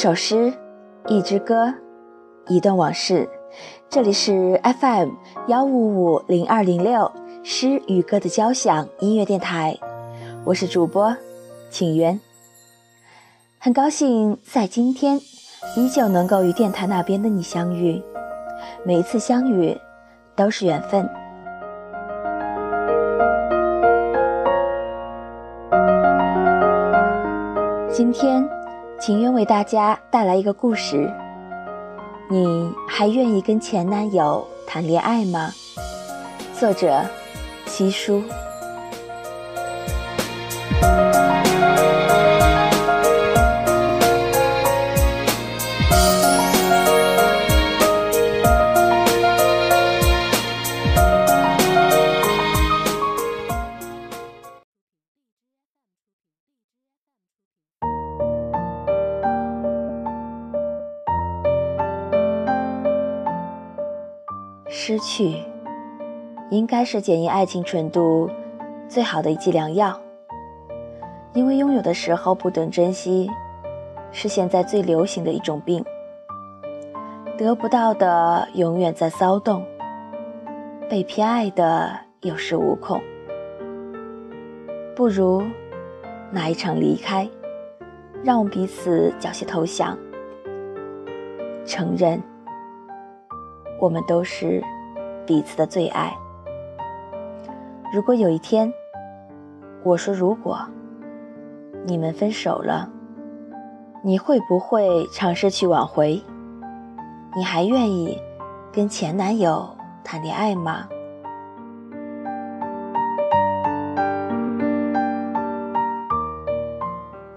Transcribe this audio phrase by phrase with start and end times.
[0.00, 0.54] 一首诗，
[1.08, 1.74] 一支歌，
[2.46, 3.28] 一段往事。
[3.90, 5.10] 这里是 FM
[5.48, 7.12] 幺五五零二零六
[7.44, 9.78] 诗与歌的交响音乐电台，
[10.46, 11.14] 我是主播
[11.68, 12.18] 景渊。
[13.58, 15.20] 很高兴在今天
[15.76, 18.02] 依旧能够与电台那边的你相遇，
[18.82, 19.78] 每一次相遇
[20.34, 21.06] 都是缘分。
[27.92, 28.59] 今天。
[29.00, 31.10] 情愿为大家带来一个故事。
[32.28, 35.50] 你还愿意跟前男友谈恋爱吗？
[36.52, 37.02] 作者：
[37.64, 38.22] 七叔。
[64.82, 65.34] 失去，
[66.48, 68.30] 应该是检验爱情纯度
[68.88, 70.00] 最好的一剂良药。
[71.34, 73.30] 因为拥有的时候不懂珍惜，
[74.10, 75.84] 是现在最流行的一种病。
[77.36, 79.62] 得不到的永远在骚动，
[80.88, 83.02] 被偏爱的有恃无恐。
[84.96, 85.42] 不如
[86.30, 87.28] 哪一场离开，
[88.24, 89.98] 让我们彼此缴械投降，
[91.66, 92.29] 承认。
[93.80, 94.62] 我们都是
[95.26, 96.14] 彼此的最爱。
[97.92, 98.72] 如果有一天，
[99.82, 100.60] 我说如果
[101.86, 102.88] 你们分手了，
[104.02, 106.22] 你会不会尝试去挽回？
[107.34, 108.16] 你还愿意
[108.70, 109.68] 跟前男友
[110.04, 110.86] 谈恋爱吗？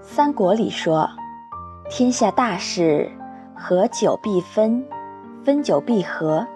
[0.02, 1.08] 三国里说
[1.90, 3.10] ：“天下大事，
[3.56, 4.84] 合久必分。”
[5.44, 6.46] 分久必合，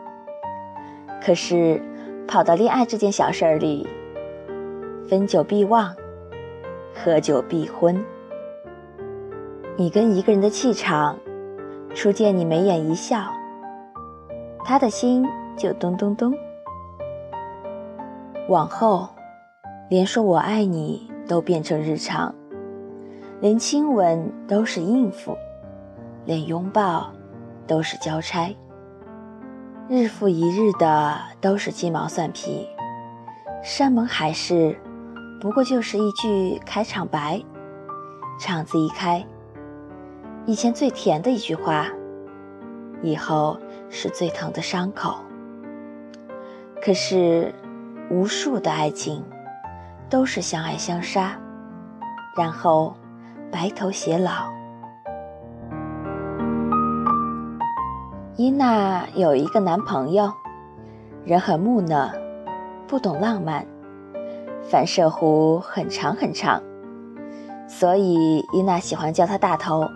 [1.23, 1.79] 可是
[2.27, 3.87] 跑到恋爱这件小事儿里，
[5.07, 5.95] 分久必忘，
[6.95, 8.03] 合久必婚。
[9.77, 11.19] 你跟一个人的气场，
[11.95, 13.31] 初见你眉眼一笑，
[14.65, 16.33] 他的心就咚咚咚。
[18.49, 19.07] 往后，
[19.91, 22.35] 连说我爱你都变成日常，
[23.43, 25.37] 连亲吻都是应付，
[26.25, 27.13] 连拥抱
[27.67, 28.49] 都是交差。
[29.91, 32.69] 日复一日的都是鸡毛蒜皮，
[33.63, 34.79] 山盟海誓，
[35.41, 37.43] 不过就是一句开场白。
[38.39, 39.25] 场子一开，
[40.45, 41.87] 以前最甜的一句话，
[43.03, 45.17] 以后是最疼的伤口。
[46.83, 47.55] 可是，
[48.11, 49.25] 无数的爱情，
[50.11, 51.35] 都是相爱相杀，
[52.37, 52.95] 然后
[53.51, 54.58] 白头偕老。
[58.39, 60.33] 伊娜有一个男朋友，
[61.25, 62.09] 人很木讷，
[62.87, 63.67] 不懂浪漫，
[64.63, 66.63] 反射弧很长很长，
[67.67, 69.89] 所以伊娜喜欢叫他大头。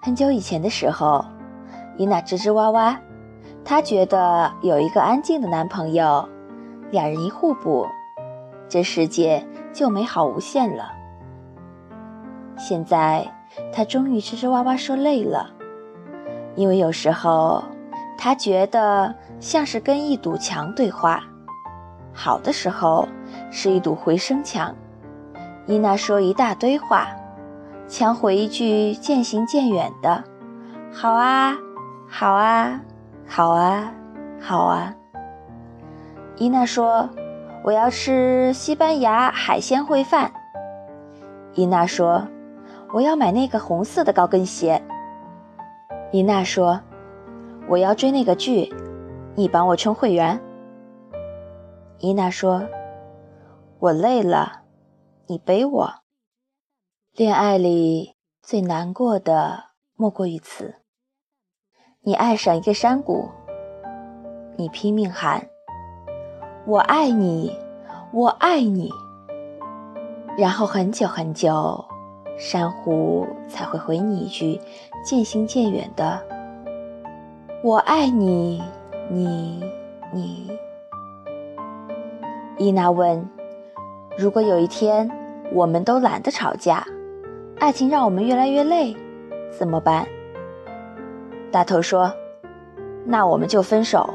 [0.00, 1.24] 很久以前的时候，
[1.96, 2.96] 伊娜吱吱哇哇，
[3.64, 6.28] 她觉得有一个安静的男朋友，
[6.92, 7.88] 两人一互补，
[8.68, 10.92] 这世界就美好无限了。
[12.56, 13.26] 现在
[13.72, 15.55] 她终于吱吱哇哇说累了。
[16.56, 17.62] 因为有时候，
[18.18, 21.22] 他觉得像是跟一堵墙对话，
[22.12, 23.06] 好的时候
[23.50, 24.74] 是一堵回声墙。
[25.66, 27.08] 伊娜说一大堆话，
[27.86, 30.24] 墙回一句渐行渐远的
[30.90, 31.54] “好啊，
[32.08, 32.80] 好啊，
[33.28, 33.92] 好啊，
[34.40, 34.94] 好啊”。
[36.36, 37.10] 伊娜说
[37.62, 40.32] ：“我要吃西班牙海鲜烩饭。”
[41.54, 42.26] 伊娜说
[42.94, 44.82] ：“我要买那个红色的高跟鞋。”
[46.12, 46.80] 伊娜说
[47.68, 48.72] ：“我要追那个剧，
[49.34, 50.40] 你帮我充会员。”
[51.98, 52.62] 伊娜说
[53.80, 54.62] ：“我累了，
[55.26, 55.90] 你背我。”
[57.12, 59.64] 恋爱里最难过的
[59.94, 60.76] 莫过于此。
[62.02, 63.28] 你爱上一个山谷，
[64.56, 65.48] 你拼命喊
[66.68, 67.52] ：“我爱你，
[68.12, 68.90] 我爱你。”
[70.38, 71.84] 然后很久很久。
[72.38, 74.60] 珊瑚才会回你一句
[75.04, 76.20] 渐行渐远的
[77.64, 78.62] “我爱你，
[79.10, 79.64] 你，
[80.12, 80.50] 你。”
[82.58, 83.26] 伊娜问
[84.18, 85.10] ：“如果有一天
[85.52, 86.86] 我们都懒得吵架，
[87.58, 88.94] 爱情让我们越来越累，
[89.50, 90.06] 怎么办？”
[91.50, 92.12] 大头说
[93.06, 94.10] ：“那我们就分手。”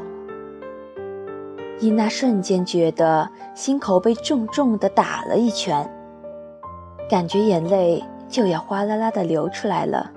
[1.80, 5.90] 伊娜瞬间觉得心口被重重的打了一拳，
[7.10, 8.00] 感觉眼泪。
[8.32, 10.10] 就要哗啦啦的流出来了。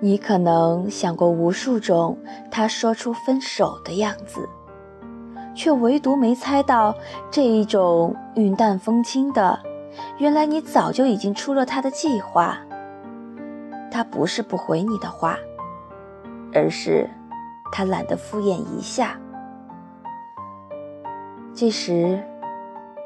[0.00, 2.18] 你可能想过无数种
[2.50, 4.48] 他说出分手的样子，
[5.54, 6.94] 却唯独没猜到
[7.30, 9.60] 这一种云淡风轻的。
[10.16, 12.58] 原来你早就已经出了他的计划。
[13.90, 15.38] 他不是不回你的话，
[16.52, 17.08] 而是
[17.70, 19.18] 他懒得敷衍一下。
[21.54, 22.22] 这时，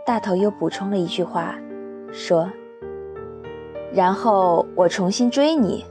[0.04, 1.54] 大头又补充了一句话，
[2.10, 2.50] 说
[3.92, 5.84] ：“然后我重新追你。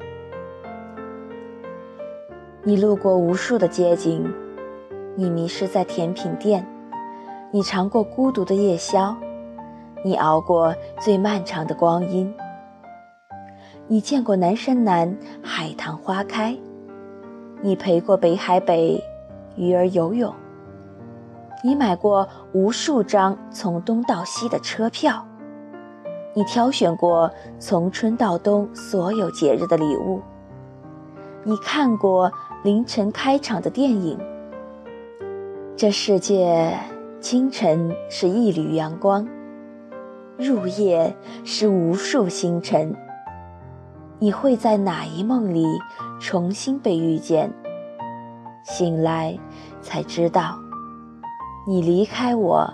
[2.64, 4.32] 你路过无数的街景，
[5.16, 6.66] 你迷失在甜品店，
[7.52, 9.16] 你尝过孤独的夜宵。”
[10.02, 12.34] 你熬过最漫长的光阴，
[13.86, 16.58] 你见过南山南海棠花开，
[17.62, 19.04] 你陪过北海北
[19.58, 20.34] 鱼儿游泳，
[21.62, 25.28] 你买过无数张从东到西的车票，
[26.40, 30.22] 你挑选过从春到冬所有节日的礼物，
[31.44, 32.32] 你看过
[32.64, 34.18] 凌晨开场的电影。
[35.76, 36.80] 这世界，
[37.20, 39.28] 清晨是一缕阳光。
[40.38, 41.14] 入夜
[41.44, 42.96] 是无数星辰，
[44.20, 45.66] 你会在哪一梦里
[46.22, 47.52] 重新被遇见？
[48.64, 49.38] 醒来
[49.82, 50.58] 才知道，
[51.68, 52.74] 你离开我，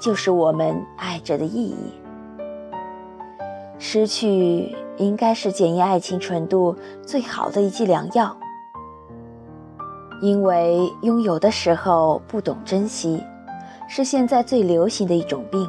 [0.00, 1.92] 就是我们爱着的意义。
[3.84, 8.36] 失去应该是检验爱情纯度最好的一剂良药，
[10.22, 13.20] 因为拥有的时候不懂珍惜，
[13.88, 15.68] 是现在最流行的一种病。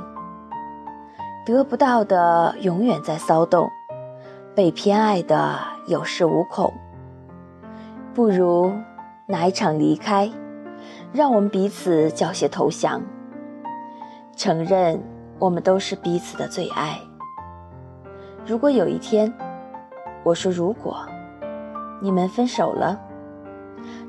[1.43, 3.67] 得不到的永远在骚动，
[4.53, 5.57] 被偏爱的
[5.87, 6.71] 有恃无恐。
[8.13, 8.71] 不如
[9.25, 10.31] 拿一场离开，
[11.11, 13.01] 让我们彼此缴械投降，
[14.35, 15.01] 承认
[15.39, 16.99] 我们都是彼此的最爱。
[18.45, 19.33] 如果有一天，
[20.23, 20.97] 我说如果
[22.01, 22.99] 你们分手了，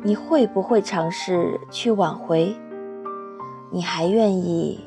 [0.03, 2.53] 你会不会尝试去挽回？
[3.71, 4.81] 你还愿意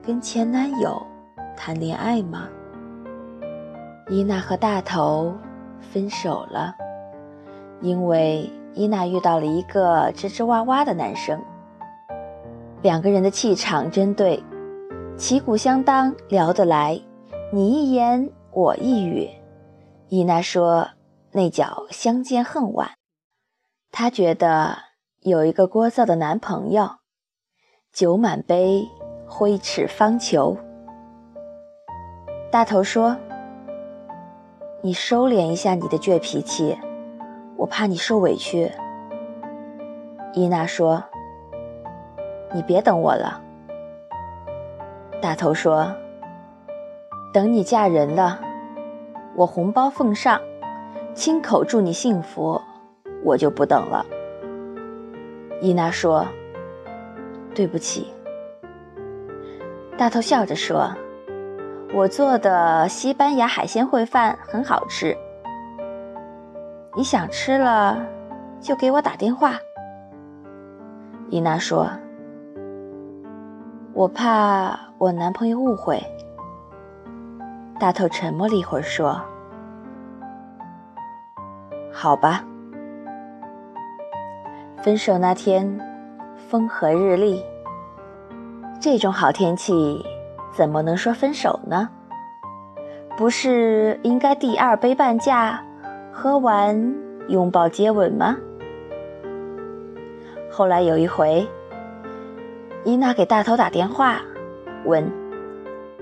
[0.00, 1.02] 跟前男友？
[1.56, 2.48] 谈恋爱吗？
[4.08, 5.34] 伊娜和大头
[5.80, 6.74] 分手了，
[7.80, 11.40] 因为伊娜遇到了一个吱吱哇哇的男生。
[12.82, 14.40] 两个人的气场真对，
[15.16, 17.00] 旗鼓相当，聊得来，
[17.52, 19.28] 你一言我一语。
[20.08, 20.90] 伊娜说
[21.32, 22.92] 那叫相见恨晚，
[23.90, 24.78] 她觉得
[25.22, 26.88] 有一个聒噪的男朋友，
[27.92, 28.88] 酒满杯，
[29.26, 30.56] 挥斥方遒。
[32.52, 33.16] 大头说
[34.82, 36.78] ：“你收敛一下你的倔脾气，
[37.56, 38.70] 我怕你受委屈。”
[40.32, 41.02] 伊娜说
[42.54, 43.42] ：“你别等我了。”
[45.20, 45.92] 大头说
[47.34, 48.40] ：“等你嫁人了，
[49.36, 50.40] 我红包奉上，
[51.14, 52.60] 亲口祝你幸福，
[53.22, 54.04] 我就不等了。”
[55.60, 56.26] 伊娜说
[57.54, 58.12] ：“对不起。”
[59.96, 60.94] 大头笑着说。
[61.96, 65.16] 我做的西班牙海鲜烩饭很好吃，
[66.96, 68.04] 你想吃了
[68.60, 69.54] 就给我打电话。
[71.30, 71.88] 伊娜说
[73.94, 76.02] ：“我怕我男朋友误会。”
[77.78, 79.20] 大头沉默了一会儿说
[81.92, 82.44] ：“好吧。”
[84.82, 85.80] 分手那天，
[86.48, 87.44] 风和日丽，
[88.80, 90.04] 这种好天气。
[90.52, 91.88] 怎么能说分手呢？
[93.16, 95.60] 不是应该第二杯半价，
[96.12, 96.94] 喝完
[97.28, 98.36] 拥抱接吻吗？
[100.48, 101.44] 后来有一回，
[102.84, 104.20] 伊娜给大头打电话，
[104.84, 105.10] 问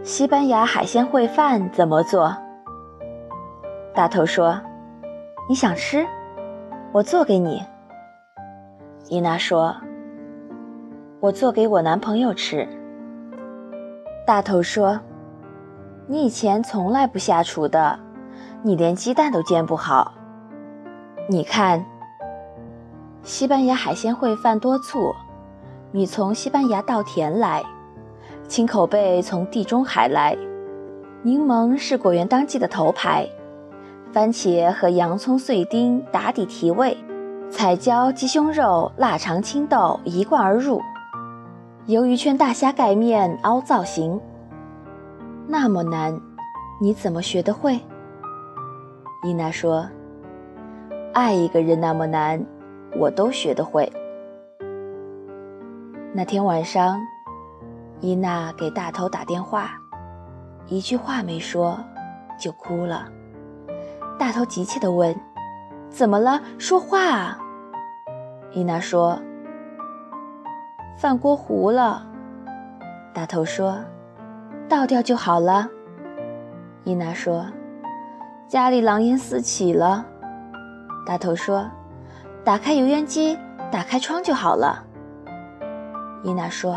[0.04, 2.36] 西班牙海鲜烩饭怎么做。
[3.94, 4.60] 大头说
[5.48, 6.04] ：“你想吃，
[6.90, 7.62] 我做给你。”
[9.08, 9.76] 伊娜说
[11.20, 12.68] ：“我做给我男朋友吃。”
[14.26, 14.98] 大头说
[16.08, 17.96] ：“你以前从来不下厨的，
[18.62, 20.14] 你连鸡蛋都煎不好。
[21.28, 21.84] 你看，
[23.22, 25.14] 西班牙海鲜烩饭多醋，
[25.92, 27.62] 你从西班牙稻田来，
[28.48, 30.36] 青口贝从地中海来，
[31.22, 33.26] 柠檬是果园当季的头牌，
[34.12, 36.96] 番茄和洋葱碎丁打底提味，
[37.50, 40.80] 彩椒鸡胸肉腊肠青豆一贯而入。”
[41.88, 44.20] 鱿鱼圈大虾盖面凹造型，
[45.48, 46.20] 那么难，
[46.80, 47.80] 你怎么学得会？
[49.24, 49.88] 伊娜说
[51.14, 52.44] ：“爱一个人那么难，
[52.98, 53.90] 我都学得会。”
[56.14, 57.00] 那天晚上，
[58.02, 59.70] 伊娜给大头打电话，
[60.66, 61.78] 一句话没说
[62.36, 63.06] 就哭了。
[64.18, 65.14] 大头急切地问
[65.88, 66.40] ：“怎么了？
[66.58, 67.38] 说话啊！
[68.50, 69.16] 伊娜说
[70.98, 72.04] ：“饭锅糊了。”
[73.14, 73.78] 大头说
[74.68, 75.68] ：“倒掉就好了。”
[76.82, 77.46] 伊娜说
[78.48, 80.04] ：“家里狼烟四起了。”
[81.06, 81.70] 大头说
[82.42, 83.38] ：“打开油烟机，
[83.70, 84.84] 打开窗就好了。”
[86.24, 86.76] 伊娜说：“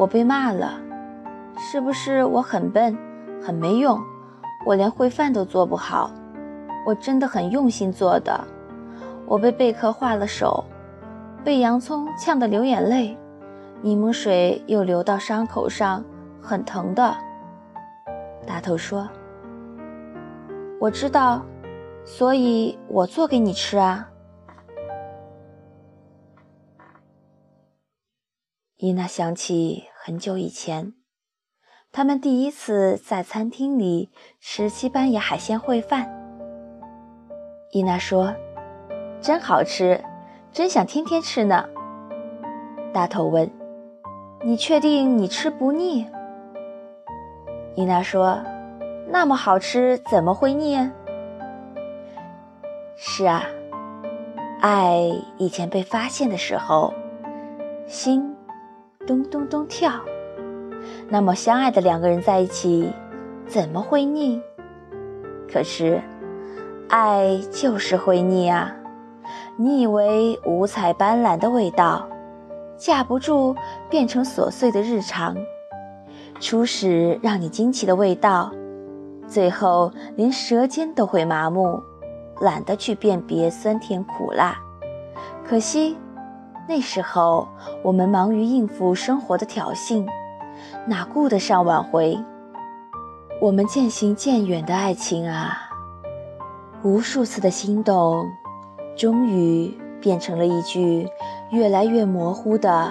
[0.00, 0.80] 我被骂了，
[1.58, 2.96] 是不是我很笨，
[3.38, 4.00] 很没用？
[4.64, 6.10] 我连烩饭都做不好。
[6.86, 8.42] 我真的很用心做的。
[9.26, 10.64] 我被贝壳划了手，
[11.44, 13.14] 被洋葱呛得流眼泪，
[13.82, 16.02] 柠檬水又流到伤口上，
[16.40, 17.14] 很疼的。”
[18.48, 19.06] 大头说
[20.80, 21.44] ：“我知道，
[22.06, 24.08] 所以我做给你吃啊。”
[28.78, 30.94] 伊娜想起很久以前，
[31.92, 34.08] 他们第一次在餐厅里
[34.40, 36.10] 吃西班牙海鲜烩饭。
[37.70, 38.34] 伊娜说
[39.20, 40.02] ：“真好吃，
[40.52, 41.68] 真想天天吃呢。”
[42.94, 43.50] 大头问
[44.42, 46.06] ：“你确定你吃不腻？”
[47.76, 48.42] 伊娜说
[49.06, 50.78] ：“那么好吃，怎么会腻？”
[52.96, 53.44] 是啊，
[54.62, 54.98] 爱
[55.36, 56.94] 以前被发现的时候，
[57.86, 58.29] 心
[59.10, 59.90] 咚咚咚跳。
[61.08, 62.92] 那么相爱的两个人在一起，
[63.44, 64.40] 怎么会腻？
[65.52, 66.00] 可是，
[66.88, 68.72] 爱就是会腻啊！
[69.56, 72.08] 你以为五彩斑斓的味道，
[72.76, 73.56] 架不住
[73.88, 75.36] 变成琐碎的日常。
[76.38, 78.52] 初始让你惊奇的味道，
[79.26, 81.82] 最后连舌尖都会麻木，
[82.40, 84.56] 懒得去辨别酸甜苦辣。
[85.44, 85.96] 可惜，
[86.70, 87.48] 那时候
[87.82, 90.06] 我们忙于应付生活的挑衅，
[90.86, 92.16] 哪顾得上挽回？
[93.40, 95.68] 我们渐行渐远的爱情啊，
[96.84, 98.24] 无数次的心动，
[98.96, 101.08] 终于变成了一句
[101.50, 102.88] 越来越模糊的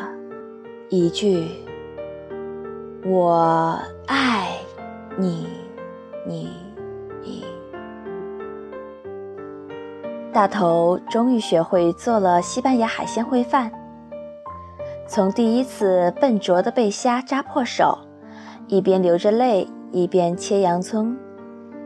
[0.89, 1.47] 一句。
[3.05, 4.57] 我爱
[5.17, 5.47] 你，
[6.27, 6.51] 你，
[10.31, 13.71] 大头终于学会做了西班牙海鲜烩饭。
[15.07, 17.97] 从第一次笨拙的被虾扎破手，
[18.67, 21.17] 一边流着泪一边切洋葱，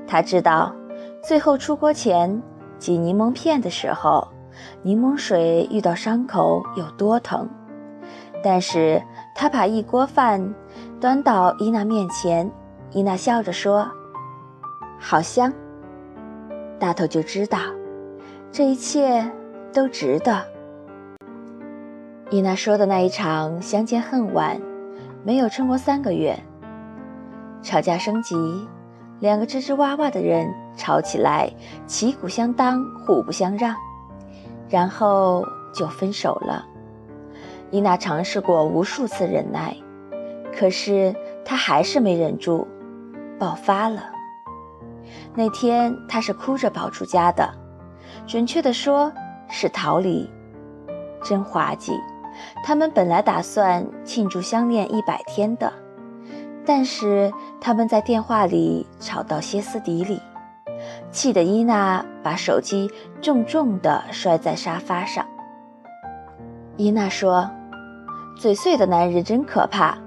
[0.05, 0.75] 他知道
[1.23, 2.41] 最后出锅前
[2.77, 4.27] 挤柠檬片的时候，
[4.81, 7.49] 柠檬水遇到伤口有多疼。
[8.43, 9.01] 但是
[9.35, 10.53] 他把一锅饭。
[10.99, 12.49] 端到伊娜面前，
[12.91, 13.85] 伊娜笑着说
[14.97, 15.51] ：“好香。”
[16.79, 17.59] 大头就知道，
[18.53, 19.31] 这一切
[19.73, 20.45] 都值得。
[22.29, 24.61] 伊娜说的那一场相见恨晚，
[25.23, 26.39] 没有撑过三个月。
[27.63, 28.35] 吵架升级，
[29.19, 31.51] 两个吱吱哇哇的人吵起来，
[31.87, 33.75] 旗鼓相当，互不相让，
[34.69, 35.43] 然后
[35.73, 36.63] 就分手了。
[37.71, 39.75] 伊娜尝试过无数次忍耐。
[40.55, 42.67] 可是她还是没忍住，
[43.39, 44.03] 爆发了。
[45.33, 47.51] 那天她是哭着跑出家的，
[48.25, 49.11] 准确的说
[49.49, 50.29] 是逃离。
[51.23, 51.93] 真滑稽！
[52.63, 55.71] 他们本来打算庆祝相恋一百天的，
[56.65, 60.21] 但是他们在电话里吵到歇斯底里，
[61.11, 65.25] 气得伊娜把手机重重地摔在沙发上。
[66.75, 67.49] 伊娜说
[68.35, 69.97] ：“嘴碎的男人真可怕。”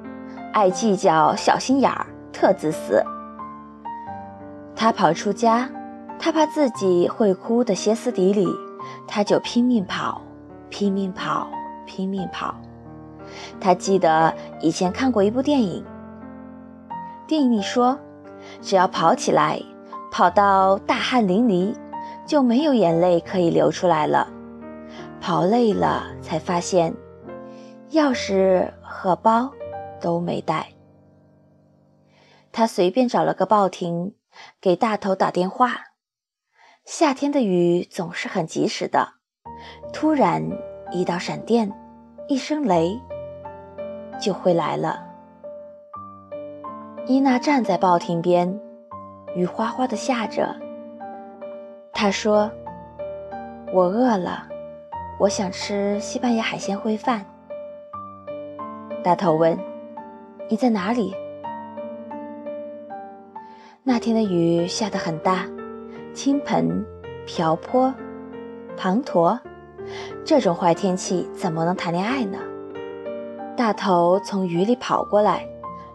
[0.53, 3.03] 爱计较，小心眼儿，特自私。
[4.75, 5.69] 他跑出家，
[6.19, 8.47] 他怕自己会哭得歇斯底里，
[9.07, 10.21] 他就拼命跑，
[10.71, 11.49] 拼命跑，
[11.87, 12.55] 拼命跑。
[13.61, 15.85] 他记得以前看过一部电影，
[17.27, 17.99] 电影里说，
[18.61, 19.61] 只要跑起来，
[20.11, 21.75] 跑到大汗淋漓，
[22.27, 24.29] 就没有眼泪可以流出来了。
[25.21, 26.95] 跑累了，才发现
[27.93, 29.51] 钥匙和包。
[29.99, 30.69] 都没带。
[32.53, 34.13] 他随便找了个报亭，
[34.61, 35.96] 给大头打电话。
[36.87, 39.15] 夏天的雨总是很及时的，
[39.93, 40.41] 突然
[40.93, 41.73] 一道闪电，
[42.29, 42.97] 一声雷，
[44.21, 45.05] 就会来了。
[47.09, 48.61] 伊娜站在报亭边，
[49.35, 50.55] 雨哗哗的下着。
[51.93, 52.49] 她说
[53.75, 54.47] ：“我饿了，
[55.19, 57.27] 我想吃西班牙海鲜烩饭。”
[59.03, 59.59] 大头问。
[60.49, 61.13] 你在哪里？
[63.83, 65.45] 那天的雨下得很大，
[66.17, 66.83] 倾盆、
[67.27, 67.93] 瓢泼、
[68.75, 69.39] 滂沱，
[70.25, 72.39] 这种坏天气怎么能谈恋爱呢？
[73.55, 75.47] 大头从雨里跑过来，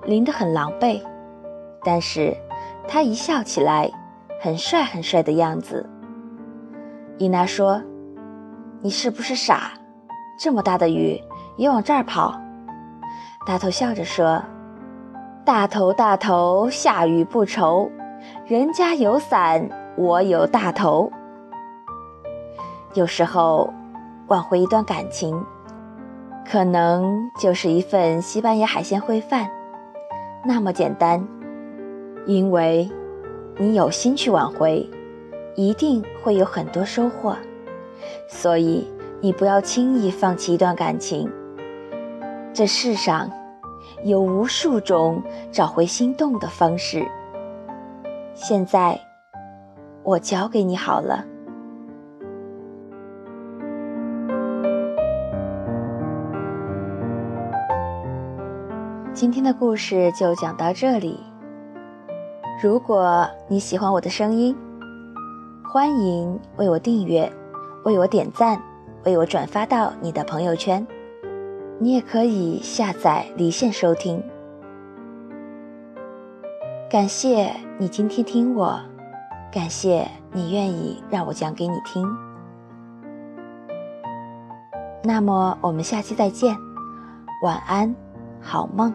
[0.06, 1.02] 淋得很狼狈，
[1.84, 2.38] 但是
[2.88, 3.90] 他一笑起来，
[4.40, 5.90] 很帅很帅的样子。
[7.18, 7.82] 伊娜说
[8.80, 9.72] ：“你是不是傻？
[10.40, 11.20] 这么大的雨
[11.58, 12.40] 也往这儿跑？”
[13.48, 14.40] 大头笑着说
[15.44, 17.90] ：“大头大头，下雨不愁，
[18.46, 21.12] 人家有伞，我有大头。”
[22.94, 23.74] 有时候，
[24.28, 25.42] 挽回一段感情，
[26.46, 29.50] 可能就是一份西班牙海鲜烩饭，
[30.44, 31.26] 那么简单。
[32.26, 32.90] 因为，
[33.58, 34.90] 你有心去挽回，
[35.56, 37.36] 一定会有很多收获。
[38.28, 38.86] 所以，
[39.22, 41.32] 你不要轻易放弃一段感情。
[42.54, 43.32] 这世上，
[44.04, 47.06] 有无数种找回心动的方式。
[48.34, 49.00] 现在，
[50.04, 51.26] 我教给你好了。
[59.14, 61.20] 今天的故事就讲到这里。
[62.64, 64.56] 如果你喜欢我的声音，
[65.72, 67.32] 欢迎为我订阅，
[67.86, 68.60] 为我点赞，
[69.06, 70.86] 为我转发到你的朋友圈。
[71.80, 74.24] 你也可以下载离线收听。
[76.90, 78.80] 感谢你今天听我，
[79.52, 82.08] 感谢你愿意让我讲给你听。
[85.04, 86.56] 那么我们下期再见，
[87.44, 87.94] 晚安，
[88.40, 88.94] 好梦。